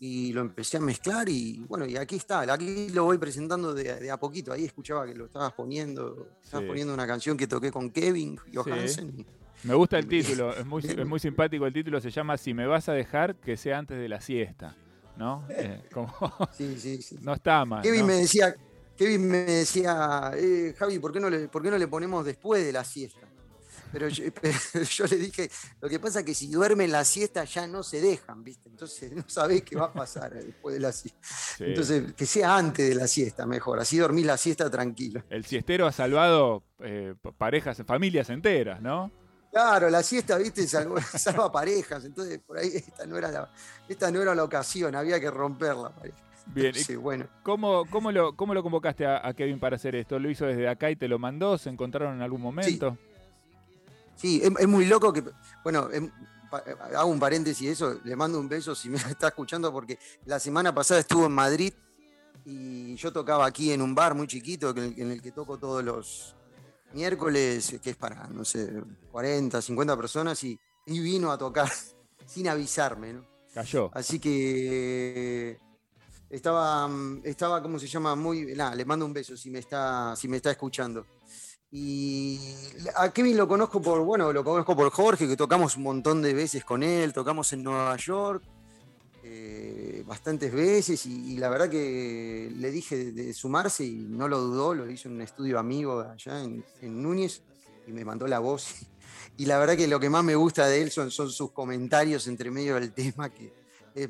y 0.00 0.32
lo 0.32 0.40
empecé 0.42 0.76
a 0.76 0.80
mezclar 0.80 1.28
y 1.28 1.64
bueno, 1.68 1.84
y 1.86 1.96
aquí 1.96 2.16
está, 2.16 2.40
aquí 2.52 2.88
lo 2.90 3.04
voy 3.04 3.18
presentando 3.18 3.74
de, 3.74 4.10
a 4.10 4.16
poquito, 4.18 4.52
ahí 4.52 4.64
escuchaba 4.64 5.06
que 5.06 5.14
lo 5.14 5.26
estabas 5.26 5.52
poniendo, 5.52 6.28
estabas 6.42 6.66
poniendo 6.66 6.94
una 6.94 7.06
canción 7.06 7.36
que 7.36 7.46
toqué 7.46 7.72
con 7.72 7.90
Kevin 7.90 8.38
Johansen. 8.54 9.26
Me 9.64 9.74
gusta 9.74 9.98
el 9.98 10.06
título, 10.06 10.52
es 10.56 10.64
muy, 10.64 10.82
es 10.84 11.06
muy 11.06 11.18
simpático 11.18 11.66
el 11.66 11.72
título, 11.72 12.00
se 12.00 12.10
llama 12.10 12.36
Si 12.36 12.54
me 12.54 12.66
vas 12.66 12.88
a 12.88 12.92
dejar 12.92 13.34
que 13.36 13.56
sea 13.56 13.78
antes 13.78 13.98
de 13.98 14.08
la 14.08 14.20
siesta. 14.20 14.76
¿no? 15.18 15.44
Eh, 15.50 15.82
como, 15.92 16.08
sí, 16.56 16.76
sí, 16.78 17.02
sí. 17.02 17.18
No 17.20 17.34
está 17.34 17.64
mal. 17.64 17.82
Kevin 17.82 18.06
me 18.06 18.14
decía, 18.14 18.54
Kevin 18.96 19.28
me 19.28 19.38
decía, 19.38 20.30
eh, 20.36 20.74
Javi, 20.78 20.98
¿por 20.98 21.12
qué, 21.12 21.20
no 21.20 21.28
le, 21.28 21.48
¿por 21.48 21.62
qué 21.62 21.70
no 21.70 21.78
le 21.78 21.88
ponemos 21.88 22.24
después 22.24 22.64
de 22.64 22.72
la 22.72 22.84
siesta? 22.84 23.27
Pero 23.92 24.08
yo, 24.08 25.06
le 25.06 25.16
dije, 25.16 25.50
lo 25.80 25.88
que 25.88 25.98
pasa 25.98 26.20
es 26.20 26.26
que 26.26 26.34
si 26.34 26.50
duermen 26.50 26.92
la 26.92 27.04
siesta 27.04 27.44
ya 27.44 27.66
no 27.66 27.82
se 27.82 28.00
dejan, 28.00 28.44
¿viste? 28.44 28.68
Entonces 28.68 29.12
no 29.12 29.24
sabés 29.26 29.62
qué 29.62 29.76
va 29.76 29.86
a 29.86 29.92
pasar 29.92 30.34
después 30.34 30.74
de 30.74 30.80
la 30.80 30.92
siesta. 30.92 31.18
Entonces, 31.60 32.12
que 32.14 32.26
sea 32.26 32.56
antes 32.56 32.88
de 32.88 32.94
la 32.94 33.06
siesta, 33.06 33.46
mejor. 33.46 33.80
Así 33.80 33.98
dormís 33.98 34.26
la 34.26 34.36
siesta 34.36 34.70
tranquilo. 34.70 35.22
El 35.30 35.44
siestero 35.44 35.86
ha 35.86 35.92
salvado 35.92 36.64
eh, 36.80 37.14
parejas, 37.36 37.82
familias 37.86 38.30
enteras, 38.30 38.80
¿no? 38.80 39.10
Claro, 39.50 39.88
la 39.88 40.02
siesta, 40.02 40.36
viste, 40.36 40.66
salva, 40.68 41.50
parejas, 41.50 42.04
entonces 42.04 42.38
por 42.38 42.58
ahí 42.58 42.70
esta 42.74 43.06
no, 43.06 43.16
era 43.16 43.30
la, 43.30 43.50
esta 43.88 44.10
no 44.10 44.20
era 44.20 44.34
la 44.34 44.44
ocasión, 44.44 44.94
había 44.94 45.18
que 45.18 45.30
romperla. 45.30 45.92
Bien, 46.54 46.74
sí, 46.74 46.96
bueno. 46.96 47.26
¿Cómo, 47.42 47.84
cómo, 47.90 48.10
lo, 48.10 48.34
¿Cómo 48.34 48.54
lo 48.54 48.62
convocaste 48.62 49.06
a, 49.06 49.32
Kevin 49.34 49.58
para 49.58 49.76
hacer 49.76 49.94
esto? 49.94 50.18
¿Lo 50.18 50.30
hizo 50.30 50.46
desde 50.46 50.68
acá 50.68 50.90
y 50.90 50.96
te 50.96 51.08
lo 51.08 51.18
mandó? 51.18 51.58
¿Se 51.58 51.68
encontraron 51.68 52.16
en 52.16 52.22
algún 52.22 52.40
momento? 52.40 52.96
Sí, 52.98 53.07
es, 54.22 54.68
muy 54.68 54.86
loco 54.86 55.12
que, 55.12 55.24
bueno, 55.62 55.88
em, 55.92 56.10
hago 56.94 57.10
un 57.10 57.20
paréntesis 57.20 57.68
eso, 57.68 58.00
le 58.04 58.16
mando 58.16 58.40
un 58.40 58.48
beso 58.48 58.74
si 58.74 58.88
me 58.88 58.96
está 59.10 59.28
escuchando 59.28 59.72
porque 59.72 59.98
la 60.26 60.38
semana 60.38 60.74
pasada 60.74 61.00
estuvo 61.00 61.26
en 61.26 61.32
Madrid 61.32 61.72
y 62.44 62.96
yo 62.96 63.12
tocaba 63.12 63.46
aquí 63.46 63.72
en 63.72 63.82
un 63.82 63.94
bar 63.94 64.14
muy 64.14 64.26
chiquito 64.26 64.70
en 64.76 65.10
el 65.10 65.20
que 65.20 65.32
toco 65.32 65.58
todos 65.58 65.84
los, 65.84 66.34
miércoles, 66.92 67.78
que 67.82 67.90
es 67.90 67.96
para, 67.96 68.26
no 68.28 68.44
sé, 68.44 68.82
40, 69.10 69.60
50 69.60 69.96
personas, 69.96 70.42
y, 70.44 70.58
vino 70.86 71.30
a 71.30 71.38
tocar 71.38 71.70
sin 72.26 72.48
avisarme, 72.48 73.12
¿no? 73.12 73.26
Cayó. 73.52 73.90
Así 73.92 74.18
que 74.18 75.58
estaba, 76.30 76.88
estaba, 77.24 77.62
¿cómo 77.62 77.78
se 77.78 77.86
llama? 77.86 78.14
Muy, 78.14 78.54
nada, 78.54 78.74
le 78.74 78.84
mando 78.84 79.04
un 79.04 79.12
beso 79.12 79.36
si 79.36 79.50
me 79.50 79.58
está, 79.58 80.14
si 80.16 80.28
me 80.28 80.36
está 80.36 80.50
escuchando. 80.50 81.06
Y 81.70 82.40
a 82.96 83.10
Kevin 83.10 83.36
lo 83.36 83.46
conozco 83.46 83.82
por, 83.82 84.00
bueno, 84.00 84.32
lo 84.32 84.42
conozco 84.42 84.74
por 84.74 84.90
Jorge, 84.90 85.28
que 85.28 85.36
tocamos 85.36 85.76
un 85.76 85.82
montón 85.82 86.22
de 86.22 86.32
veces 86.32 86.64
con 86.64 86.82
él, 86.82 87.12
tocamos 87.12 87.52
en 87.52 87.62
Nueva 87.62 87.94
York, 87.96 88.42
eh, 89.22 90.02
bastantes 90.06 90.50
veces 90.50 91.04
y, 91.04 91.36
la 91.36 91.50
verdad 91.50 91.68
que 91.68 92.50
le 92.56 92.70
dije 92.70 93.12
de, 93.12 93.34
sumarse 93.34 93.84
y 93.84 94.06
no 94.08 94.28
lo 94.28 94.38
dudó, 94.38 94.74
lo 94.74 94.90
hizo 94.90 95.08
en 95.08 95.16
un 95.16 95.22
estudio 95.22 95.58
amigo 95.58 96.00
allá 96.00 96.42
en, 96.42 96.64
Núñez 97.02 97.42
y 97.86 97.92
me 97.92 98.04
mandó 98.04 98.26
la 98.26 98.38
voz. 98.38 98.66
Y 99.36 99.46
la 99.46 99.56
verdad 99.58 99.76
que 99.76 99.86
lo 99.86 100.00
que 100.00 100.10
más 100.10 100.24
me 100.24 100.34
gusta 100.34 100.66
de 100.66 100.82
él 100.82 100.90
son, 100.90 101.12
son 101.12 101.30
sus 101.30 101.52
comentarios 101.52 102.26
entre 102.26 102.50
medio 102.50 102.74
del 102.74 102.92
tema, 102.92 103.30
que 103.30 103.52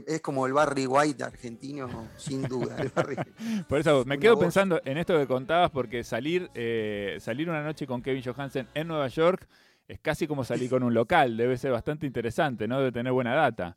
es, 0.06 0.20
como 0.20 0.46
el 0.46 0.52
Barry 0.52 0.86
White 0.86 1.24
argentino, 1.24 2.08
sin 2.16 2.42
duda. 2.42 2.76
Por 3.68 3.78
eso 3.78 4.04
me 4.04 4.18
quedo 4.18 4.38
pensando 4.38 4.80
en 4.84 4.98
esto 4.98 5.16
que 5.18 5.26
contabas, 5.26 5.70
porque 5.70 6.04
salir, 6.04 6.50
eh, 6.54 7.18
salir 7.20 7.48
una 7.48 7.62
noche 7.62 7.86
con 7.86 8.02
Kevin 8.02 8.22
Johansen 8.22 8.68
en 8.74 8.88
Nueva 8.88 9.08
York 9.08 9.48
es 9.86 9.98
casi 10.00 10.26
como 10.26 10.44
salir 10.44 10.68
con 10.68 10.82
un 10.82 10.92
local, 10.92 11.36
debe 11.36 11.56
ser 11.56 11.72
bastante 11.72 12.06
interesante, 12.06 12.68
¿no? 12.68 12.78
Debe 12.78 12.92
tener 12.92 13.12
buena 13.12 13.34
data. 13.34 13.76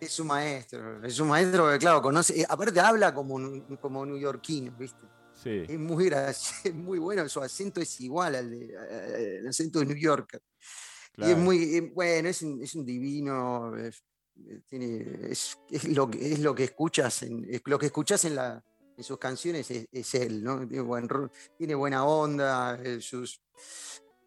Es 0.00 0.18
un 0.18 0.26
maestro, 0.28 1.04
es 1.04 1.18
un 1.20 1.28
maestro 1.28 1.70
que, 1.70 1.78
claro, 1.78 2.00
conoce, 2.00 2.40
eh, 2.40 2.46
aparte 2.48 2.80
habla 2.80 3.12
como, 3.14 3.38
como 3.80 4.04
neoyorquino, 4.06 4.72
¿viste? 4.78 5.06
Sí. 5.34 5.64
Es 5.68 5.78
muy, 5.78 6.08
es 6.64 6.74
muy 6.74 6.98
bueno, 6.98 7.28
su 7.28 7.40
acento 7.40 7.80
es 7.80 8.00
igual 8.00 8.34
al, 8.34 8.50
de, 8.50 9.44
acento 9.48 9.80
de 9.80 9.86
New 9.86 9.96
York. 9.96 10.40
Y 11.16 11.30
es 11.30 11.36
muy, 11.36 11.76
eh, 11.76 11.92
bueno, 11.94 12.28
es 12.28 12.42
un, 12.42 12.62
es 12.62 12.74
un 12.74 12.84
divino, 12.84 13.76
es, 13.76 14.02
tiene, 14.66 15.30
es, 15.30 15.58
es, 15.70 15.84
lo, 15.88 16.10
es 16.18 16.38
lo 16.40 16.54
que 16.54 16.64
escuchas, 16.64 17.22
en, 17.22 17.46
lo 17.64 17.78
que 17.78 17.86
escuchas 17.86 18.24
en, 18.24 18.38
sus 19.02 19.18
canciones 19.18 19.70
es, 19.70 20.14
él. 20.14 20.44
Tiene, 20.68 20.82
buen, 20.82 21.08
tiene 21.58 21.74
buena 21.74 22.04
onda, 22.04 22.78
sus 23.00 23.40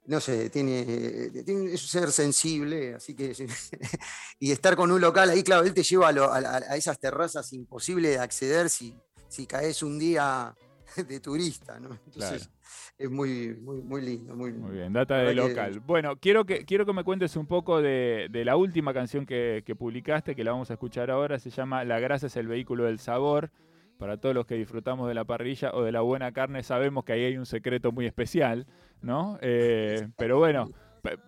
no 0.07 0.21
sé, 0.21 0.49
tiene, 0.49 1.29
tiene, 1.43 1.73
es 1.73 1.83
un 1.83 1.89
ser 1.89 2.11
sensible, 2.13 2.95
así 2.95 3.13
que. 3.13 3.35
y 4.39 4.51
estar 4.51 4.75
con 4.77 4.89
un 4.89 5.01
local 5.01 5.29
ahí, 5.29 5.43
claro, 5.43 5.65
él 5.65 5.73
te 5.73 5.83
lleva 5.83 6.09
a, 6.09 6.75
esas 6.77 6.97
terrazas 6.97 7.51
imposibles 7.51 8.11
de 8.11 8.19
acceder 8.19 8.69
si, 8.69 8.95
si 9.27 9.45
caes 9.45 9.83
un 9.83 9.99
día 9.99 10.55
de 11.07 11.19
turista, 11.19 11.79
¿no? 11.79 11.89
Entonces 12.05 12.47
Claro. 12.47 12.95
es 12.97 13.09
muy, 13.09 13.55
muy, 13.61 13.81
muy 13.81 14.01
lindo, 14.01 14.35
muy 14.35 14.51
lindo. 14.51 14.67
Muy 14.67 14.77
bien, 14.77 14.93
data 14.93 15.17
de 15.17 15.27
que- 15.29 15.35
local. 15.35 15.79
Bueno, 15.85 16.15
quiero 16.17 16.45
que, 16.45 16.65
quiero 16.65 16.85
que 16.85 16.93
me 16.93 17.03
cuentes 17.03 17.35
un 17.35 17.45
poco 17.47 17.81
de, 17.81 18.27
de 18.31 18.45
la 18.45 18.55
última 18.57 18.93
canción 18.93 19.25
que, 19.25 19.63
que 19.65 19.75
publicaste, 19.75 20.35
que 20.35 20.43
la 20.43 20.51
vamos 20.51 20.69
a 20.71 20.73
escuchar 20.73 21.11
ahora. 21.11 21.39
Se 21.39 21.49
llama 21.49 21.83
La 21.83 21.99
grasa 21.99 22.27
es 22.27 22.35
el 22.37 22.47
vehículo 22.47 22.85
del 22.85 22.99
sabor. 22.99 23.51
Para 23.97 24.17
todos 24.17 24.35
los 24.35 24.45
que 24.45 24.53
disfrutamos 24.55 25.07
de 25.07 25.15
la 25.15 25.25
parrilla 25.25 25.71
o 25.73 25.81
de 25.83 25.91
la 25.91 26.01
buena 26.01 26.31
carne, 26.31 26.61
sabemos 26.61 27.03
que 27.03 27.13
ahí 27.13 27.23
hay 27.23 27.37
un 27.37 27.47
secreto 27.47 27.91
muy 27.91 28.05
especial, 28.05 28.67
¿no? 29.01 29.39
Eh, 29.41 30.07
pero 30.17 30.37
bueno, 30.37 30.69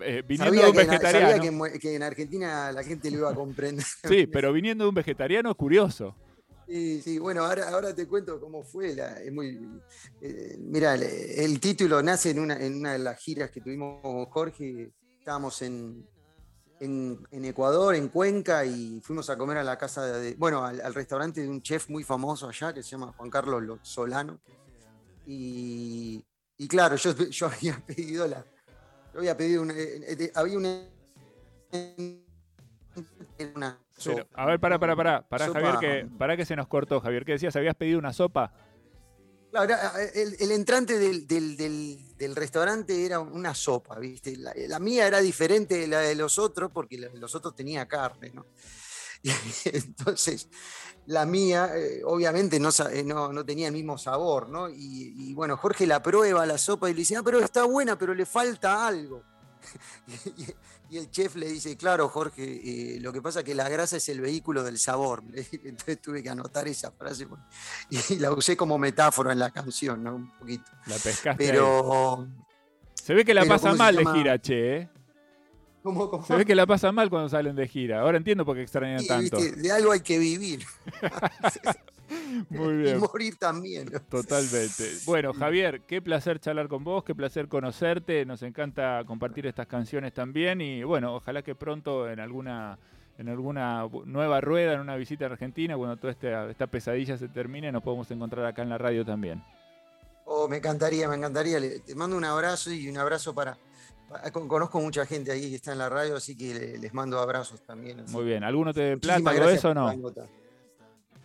eh, 0.02 0.22
viniendo 0.28 0.54
Sabía, 0.54 0.62
de 0.66 0.70
un 0.70 0.76
que, 0.76 0.82
en- 0.84 0.88
vegetariano. 0.88 1.28
sabía 1.30 1.42
que 1.42 1.48
en 1.48 1.58
Mue- 1.60 1.80
que 1.80 1.96
en 1.96 2.04
Argentina 2.04 2.72
la 2.72 2.84
gente 2.84 3.10
lo 3.10 3.18
iba 3.18 3.32
a 3.32 3.34
comprender. 3.34 3.84
Sí, 3.84 4.28
pero 4.28 4.54
viniendo 4.54 4.84
de 4.84 4.90
un 4.90 4.94
vegetariano 4.96 5.50
es 5.50 5.56
curioso. 5.56 6.16
Sí, 6.70 7.02
sí, 7.02 7.18
bueno, 7.18 7.46
ahora, 7.46 7.68
ahora 7.70 7.96
te 7.96 8.08
cuento 8.08 8.40
cómo 8.40 8.64
fue. 8.64 8.94
La, 8.94 9.20
es 9.20 9.34
muy, 9.34 9.82
eh, 10.22 10.56
mira, 10.60 10.94
el, 10.94 11.60
título 11.60 12.04
nace 12.04 12.30
en 12.30 12.38
una, 12.40 12.64
en 12.64 12.76
una 12.76 12.94
de 12.94 13.00
las 13.00 13.18
giras 13.18 13.50
que 13.50 13.60
tuvimos 13.60 14.28
Jorge. 14.30 14.94
Estábamos 15.18 15.64
en, 15.64 16.08
Ecuador, 17.32 17.96
en 17.96 18.10
Cuenca, 18.10 18.64
y 18.66 19.02
fuimos 19.02 19.32
a 19.32 19.38
comer 19.38 19.58
a 19.58 19.64
la 19.64 19.80
casa 19.80 20.06
de, 20.20 20.36
bueno, 20.36 20.64
al, 20.64 20.94
restaurante 20.94 21.42
de 21.42 21.50
un 21.50 21.64
chef 21.64 21.90
muy 21.90 22.04
famoso 22.04 22.48
allá 22.48 22.72
que 22.72 22.84
se 22.84 22.90
llama 22.92 23.14
Juan 23.18 23.32
Carlos 23.32 23.64
Lo- 23.64 23.80
Solano. 23.82 24.40
Y, 25.26 26.24
y 26.56 26.68
claro, 26.68 26.98
yo, 26.98 27.48
había 27.48 27.84
pedido 27.88 28.28
la, 28.28 28.46
yo 29.12 29.20
había 29.22 29.36
pedido 29.36 29.64
una, 29.64 29.74
eh, 29.74 30.02
eh, 30.08 30.32
había 30.36 30.58
una, 30.60 30.88
una 33.56 33.80
Pero, 34.04 34.28
a 34.34 34.46
ver, 34.46 34.60
para, 34.60 34.80
para, 34.80 34.96
para, 34.96 35.28
para 35.28 35.46
Sopa. 35.48 35.60
Javier, 35.62 36.06
que, 36.08 36.16
para 36.18 36.38
que 36.38 36.46
se 36.46 36.56
nos 36.56 36.68
cortó, 36.68 37.00
Javier. 37.02 37.26
¿Qué 37.26 37.34
decías? 37.34 37.56
¿Habías 37.56 37.76
pedido 37.76 38.00
una 38.00 38.14
sopa? 38.14 38.54
Eh, 39.52 40.12
el, 40.16 40.36
el 40.40 40.52
entrante 40.52 41.00
del, 41.00 41.26
del- 41.26 41.58
del- 41.58 42.16
del 42.18 42.36
restaurante 42.36 43.06
era 43.06 43.20
una 43.20 43.56
sopa, 43.56 43.98
¿viste? 43.98 44.38
La, 44.38 44.54
la 44.56 44.80
mía 44.80 45.08
era 45.08 45.20
diferente 45.22 45.76
de 45.80 45.88
la 45.88 46.00
de 46.02 46.14
los 46.16 46.38
otros 46.38 46.70
porque 46.72 46.98
la 47.00 47.08
de 47.10 47.18
los 47.18 47.34
otros 47.34 47.56
tenía 47.56 47.88
carne, 47.88 48.32
¿no? 48.34 48.46
Y 49.24 49.32
entonces, 49.66 50.48
la 51.08 51.26
mía, 51.26 51.72
eh, 51.76 52.02
obviamente, 52.06 52.58
no, 52.60 52.70
eh, 52.92 53.04
no, 53.04 53.34
no 53.34 53.44
tenía 53.46 53.68
el 53.68 53.74
mismo 53.74 53.98
sabor, 53.98 54.48
¿no? 54.50 54.70
Y, 54.70 55.14
y 55.18 55.34
bueno, 55.34 55.58
Jorge 55.58 55.86
la 55.88 56.02
prueba 56.02 56.46
la 56.46 56.58
sopa 56.58 56.90
y 56.90 56.94
le 56.94 57.00
dice, 57.00 57.18
ah, 57.18 57.22
pero 57.26 57.40
está 57.40 57.66
buena, 57.66 57.98
pero 57.98 58.14
le 58.14 58.26
falta 58.26 58.88
algo. 58.88 59.24
Y, 60.92 60.98
el 60.98 61.12
chef 61.12 61.36
le 61.36 61.48
dice, 61.48 61.78
claro, 61.78 62.10
Jorge, 62.10 62.96
eh, 62.96 63.00
lo 63.00 63.14
que 63.14 63.22
pasa 63.22 63.40
es 63.40 63.46
que 63.46 63.54
la 63.54 63.70
grasa 63.70 63.98
es 63.98 64.10
el 64.10 64.22
vehículo 64.22 64.64
del 64.64 64.80
sabor. 64.80 65.22
Entonces 65.64 66.02
tuve 66.02 66.24
que 66.24 66.30
anotar 66.32 66.68
esa 66.68 66.92
frase 66.92 67.28
y 68.10 68.16
la 68.16 68.32
usé 68.32 68.58
como 68.58 68.80
metáfora 68.80 69.32
en 69.32 69.38
la 69.40 69.52
canción, 69.52 70.04
¿no? 70.04 70.16
Un 70.16 70.32
poquito. 70.40 70.64
La 70.88 70.96
pescaste 70.96 71.44
ahí. 71.44 71.50
Pero. 71.52 72.28
Se 72.96 73.14
ve 73.14 73.24
que 73.24 73.36
la 73.36 73.42
pero 73.42 73.54
pasa 73.54 73.70
¿cómo 73.70 73.74
se 73.74 73.78
mal 73.78 73.96
de 73.96 74.06
gira, 74.06 74.42
che. 74.42 74.78
¿eh? 74.78 74.90
¿cómo- 75.84 76.10
cómo? 76.10 76.26
Se 76.26 76.36
ve 76.36 76.44
que 76.46 76.56
la 76.56 76.66
pasa 76.66 76.92
mal 76.92 77.10
cuando 77.12 77.30
salen 77.30 77.56
de 77.56 77.68
gira. 77.68 78.02
Ahora 78.02 78.18
entiendo 78.18 78.44
por 78.44 78.56
qué 78.56 78.64
extrañan 78.64 79.00
Sí, 79.02 79.08
tanto. 79.08 79.38
viste, 79.38 79.62
de 79.62 79.72
algo 79.72 79.92
hay 79.92 80.02
que 80.02 80.18
vivir. 80.18 80.66
Muy 82.50 82.74
Y 82.74 82.78
bien. 82.78 83.00
morir 83.00 83.36
también. 83.38 83.90
¿no? 83.92 84.00
Totalmente. 84.02 84.84
Bueno, 85.06 85.34
Javier, 85.34 85.82
qué 85.82 86.02
placer 86.02 86.40
charlar 86.40 86.68
con 86.68 86.84
vos, 86.84 87.04
qué 87.04 87.14
placer 87.16 87.48
conocerte. 87.48 88.26
Nos 88.26 88.42
encanta 88.44 89.04
compartir 89.06 89.46
estas 89.48 89.68
canciones 89.68 90.14
también. 90.14 90.62
Y 90.62 90.84
bueno, 90.84 91.16
ojalá 91.16 91.42
que 91.42 91.56
pronto 91.56 92.10
en 92.10 92.20
alguna, 92.20 92.78
en 93.18 93.30
alguna 93.30 93.88
nueva 94.06 94.42
rueda, 94.42 94.74
en 94.74 94.80
una 94.80 94.96
visita 94.96 95.26
a 95.26 95.30
Argentina, 95.30 95.76
cuando 95.78 95.98
toda 95.98 96.12
esta, 96.12 96.50
esta 96.50 96.68
pesadilla 96.68 97.18
se 97.18 97.28
termine, 97.28 97.72
nos 97.72 97.84
podemos 97.84 98.10
encontrar 98.12 98.46
acá 98.46 98.62
en 98.64 98.70
la 98.70 98.78
radio 98.78 99.06
también. 99.06 99.44
Oh, 100.26 100.48
me 100.48 100.58
encantaría, 100.58 101.08
me 101.08 101.16
encantaría. 101.16 101.60
Te 101.86 101.96
mando 101.96 102.16
un 102.16 102.24
abrazo 102.26 102.72
y 102.72 102.88
un 102.90 102.98
abrazo 102.98 103.34
para. 103.34 103.58
para- 104.08 104.30
con- 104.32 104.48
Conozco 104.48 104.80
mucha 104.80 105.06
gente 105.06 105.32
ahí 105.32 105.50
que 105.50 105.56
está 105.56 105.72
en 105.72 105.80
la 105.80 105.90
radio, 105.90 106.16
así 106.16 106.36
que 106.38 106.54
le- 106.54 106.78
les 106.78 106.94
mando 106.94 107.20
abrazos 107.20 107.62
también. 107.66 108.04
Muy 108.10 108.26
bien. 108.26 108.44
¿Alguno 108.44 108.74
te 108.74 108.96
Muchísimas 108.96 109.22
plata, 109.22 109.36
gracias 109.36 109.60
eso 109.60 109.70
o 109.70 109.74
no? 109.74 110.12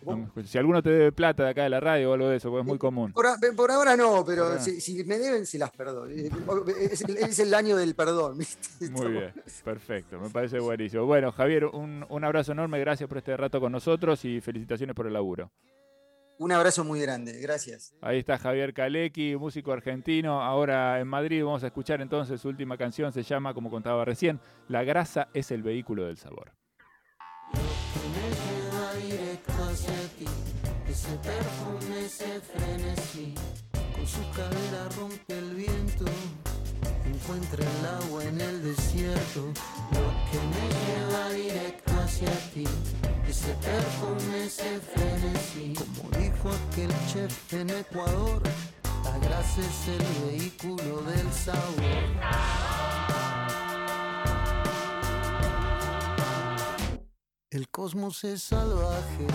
No. 0.05 0.31
Si 0.43 0.57
alguno 0.57 0.83
te 0.83 0.89
debe 0.89 1.11
plata 1.11 1.43
de 1.43 1.49
acá 1.49 1.63
de 1.63 1.69
la 1.69 1.79
radio 1.79 2.11
o 2.11 2.13
algo 2.13 2.29
de 2.29 2.37
eso, 2.37 2.49
porque 2.49 2.61
es 2.61 2.67
muy 2.67 2.77
común. 2.77 3.11
Por, 3.13 3.25
a- 3.27 3.37
por 3.55 3.71
ahora 3.71 3.95
no, 3.97 4.23
pero 4.25 4.43
ahora. 4.45 4.59
si, 4.59 4.79
si 4.81 5.03
me 5.05 5.17
deben, 5.17 5.45
se 5.45 5.57
las 5.57 5.71
perdono. 5.71 6.05
Es 6.11 7.01
el, 7.01 7.17
es 7.17 7.39
el 7.39 7.53
año 7.53 7.75
del 7.77 7.95
perdón. 7.95 8.37
¿viste? 8.39 8.89
Muy 8.91 9.11
bien, 9.11 9.33
perfecto, 9.63 10.19
me 10.19 10.29
parece 10.29 10.59
buenísimo. 10.59 11.05
Bueno, 11.05 11.31
Javier, 11.31 11.65
un, 11.65 12.05
un 12.07 12.23
abrazo 12.23 12.51
enorme, 12.51 12.79
gracias 12.79 13.07
por 13.09 13.17
este 13.17 13.35
rato 13.35 13.59
con 13.59 13.71
nosotros 13.71 14.23
y 14.25 14.41
felicitaciones 14.41 14.95
por 14.95 15.07
el 15.07 15.13
laburo. 15.13 15.51
Un 16.37 16.51
abrazo 16.51 16.83
muy 16.83 16.99
grande, 16.99 17.39
gracias. 17.39 17.93
Ahí 18.01 18.19
está 18.19 18.37
Javier 18.37 18.73
Kalecki, 18.73 19.37
músico 19.37 19.71
argentino, 19.71 20.41
ahora 20.43 20.99
en 20.99 21.07
Madrid. 21.07 21.41
Vamos 21.45 21.63
a 21.63 21.67
escuchar 21.67 22.01
entonces 22.01 22.41
su 22.41 22.49
última 22.49 22.77
canción, 22.77 23.13
se 23.13 23.23
llama, 23.23 23.53
como 23.53 23.69
contaba 23.69 24.03
recién, 24.03 24.41
La 24.67 24.83
grasa 24.83 25.29
es 25.33 25.51
el 25.51 25.63
vehículo 25.63 26.05
del 26.05 26.17
sabor. 26.17 26.51
Directo 29.35 29.63
hacia 29.63 29.93
ti. 30.17 30.25
Ese 30.89 31.17
perfume, 31.17 32.05
ese 32.05 32.41
frenesí, 32.41 33.33
con 33.93 34.07
su 34.07 34.21
cadera 34.31 34.89
rompe 34.97 35.37
el 35.37 35.55
viento. 35.55 36.05
Encuentra 37.05 37.63
el 37.63 37.85
agua 38.03 38.23
en 38.23 38.41
el 38.41 38.63
desierto, 38.63 39.41
lo 39.91 40.07
que 40.29 40.39
me 40.53 40.65
lleva 40.85 41.29
directo 41.31 41.91
hacia 42.03 42.31
ti. 42.53 42.65
Ese 43.27 43.53
perfume, 43.55 44.45
ese 44.45 44.79
frenesí, 44.79 45.73
como 45.73 46.09
dijo 46.11 46.49
aquel 46.69 46.91
chef 47.11 47.53
en 47.53 47.69
Ecuador, 47.71 48.41
la 49.03 49.17
grasa 49.19 49.61
es 49.61 49.87
el 49.87 50.31
vehículo 50.31 51.01
del 51.01 51.31
sabor. 51.33 52.74
El 57.55 57.69
cosmos 57.69 58.21
es 58.25 58.43
salvaje, 58.43 59.27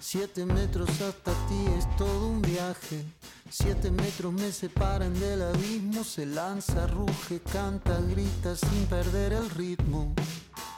siete 0.00 0.46
metros 0.46 0.88
hasta 1.02 1.32
ti 1.46 1.66
es 1.76 1.94
todo 1.98 2.28
un 2.28 2.40
viaje. 2.40 3.04
Siete 3.50 3.90
metros 3.90 4.32
me 4.32 4.50
separan 4.50 5.12
del 5.20 5.42
abismo, 5.42 6.02
se 6.02 6.24
lanza, 6.24 6.86
ruge, 6.86 7.40
canta, 7.52 8.00
grita 8.00 8.56
sin 8.56 8.86
perder 8.86 9.34
el 9.34 9.50
ritmo. 9.50 10.14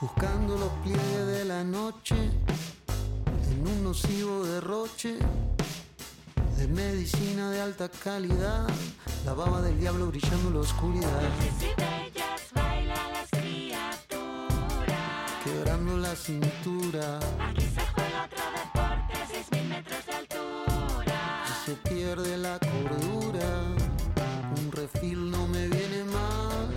Buscando 0.01 0.59
los 0.59 0.73
pliegues 0.83 1.27
de 1.29 1.45
la 1.45 1.62
noche, 1.62 2.17
en 2.17 3.65
un 3.65 3.85
nocivo 3.85 4.45
derroche 4.45 5.19
de 6.59 6.67
medicina 6.67 7.53
de 7.53 7.61
alta 7.61 7.89
calidad, 7.91 8.67
la 9.25 9.35
baba 9.35 9.62
del 9.62 9.79
diablo 9.79 10.09
brillando 10.09 10.49
en 10.49 10.55
la 10.55 10.61
oscuridad. 10.61 11.92
La 16.12 16.16
cintura. 16.16 17.21
Si 21.47 21.71
se 21.71 21.76
pierde 21.88 22.37
la 22.37 22.59
cordura, 22.59 23.49
un 24.59 24.73
refil 24.73 25.31
no 25.31 25.47
me 25.49 25.69
viene 25.69 26.04
mal. 26.04 26.69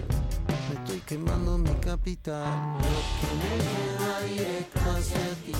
Me 0.69 0.75
estoy 0.75 0.99
quemando 1.01 1.57
mi 1.57 1.75
capital. 1.81 2.45
Lo 2.93 3.01
que 3.19 3.29
me 3.41 3.53
lleva 3.67 4.13
directo 4.21 4.79
hacia 4.95 5.27
ti, 5.43 5.55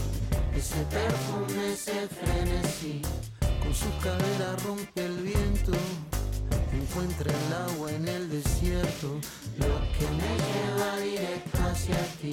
ese 0.55 0.82
perfume, 0.86 1.74
ese 1.74 2.08
frenesí. 2.08 3.01
Con 3.62 3.74
su 3.74 3.89
cadera 4.01 4.55
rompe 4.65 5.05
el 5.05 5.17
viento. 5.17 5.74
Encuentra 6.72 7.29
el 7.29 7.53
agua 7.70 7.91
en 7.91 8.08
el 8.08 8.29
desierto. 8.29 9.20
Lo 9.58 9.75
que 9.96 10.08
me 10.20 10.32
lleva 10.48 10.98
directo 10.98 11.58
hacia 11.70 12.01
ti. 12.22 12.32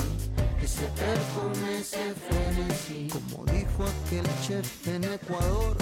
Ese 0.62 0.86
perfume, 0.96 1.78
ese 1.80 2.14
frenesí. 2.14 3.08
Como 3.08 3.44
dijo 3.46 3.84
aquel 3.84 4.24
chef 4.46 4.86
en 4.86 5.02
Ecuador, 5.04 5.76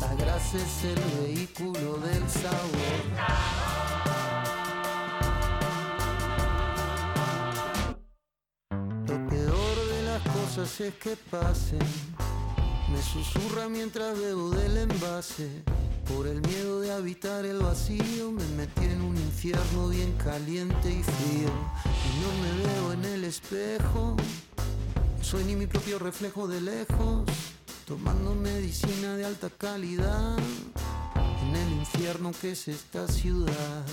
la 0.00 0.14
grasa 0.14 0.56
es 0.56 0.84
el 0.84 1.26
vehículo 1.26 1.98
del 1.98 2.30
sabor. 2.30 3.02
Lo 9.06 9.28
peor 9.28 9.76
de 9.92 10.02
las 10.06 10.22
cosas 10.22 10.80
es 10.80 10.94
que 10.94 11.16
pasen. 11.30 11.86
Me 12.90 13.02
susurra 13.02 13.68
mientras 13.68 14.18
bebo 14.18 14.50
del 14.50 14.78
envase. 14.78 15.64
Por 16.08 16.26
el 16.26 16.40
miedo 16.42 16.80
de 16.80 16.92
habitar 16.92 17.44
el 17.46 17.58
vacío, 17.60 18.30
me 18.30 18.46
metí 18.56 18.84
en 18.84 19.00
un 19.00 19.16
infierno 19.16 19.88
bien 19.88 20.12
caliente 20.22 20.90
y 20.90 21.02
frío. 21.02 21.48
Y 21.84 22.10
no 22.20 22.30
me 22.42 22.66
veo 22.66 22.92
en 22.92 23.04
el 23.04 23.24
espejo. 23.24 24.16
Soy 25.22 25.44
ni 25.44 25.56
mi 25.56 25.66
propio 25.66 25.98
reflejo 25.98 26.46
de 26.46 26.60
lejos. 26.60 27.24
Tomando 27.86 28.34
medicina 28.34 29.16
de 29.16 29.24
alta 29.24 29.48
calidad. 29.50 30.36
En 31.42 31.56
el 31.56 31.72
infierno 31.72 32.32
que 32.38 32.52
es 32.52 32.68
esta 32.68 33.08
ciudad. 33.08 33.84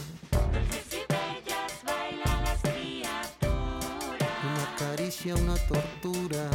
Una 4.44 4.76
caricia, 4.78 5.36
una 5.36 5.56
tortura. 5.56 6.50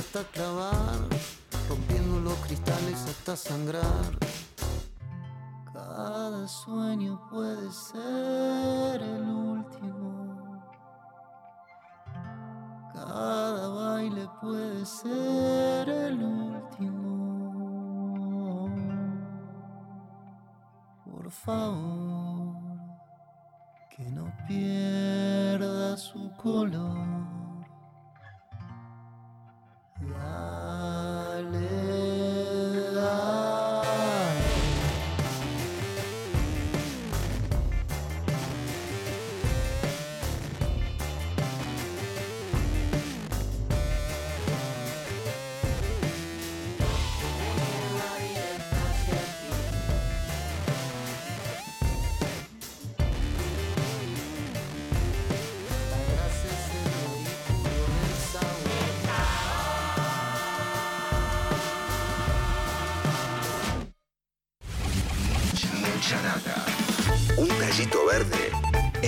Hasta 0.00 0.24
clavar, 0.32 0.98
rompiendo 1.68 2.20
los 2.20 2.34
cristales 2.38 3.04
hasta 3.06 3.36
sangrar. 3.36 4.18
Cada 5.74 6.48
sueño 6.48 7.20
puede 7.30 7.70
ser 7.70 9.02
el 9.02 9.22
último. 9.28 10.64
Cada 12.94 13.68
baile 13.68 14.26
puede 14.40 14.86
ser 14.86 15.88
el 15.90 16.22
último. 16.22 17.10
Por 21.04 21.30
favor, 21.30 22.56
que 23.94 24.10
no 24.10 24.32
pierda 24.48 25.98
su 25.98 26.32
color. 26.36 27.19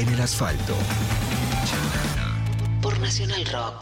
En 0.02 0.08
el 0.14 0.20
asfalto. 0.20 0.74
Por 2.80 2.98
Nacional 2.98 3.46
Rock. 3.46 3.74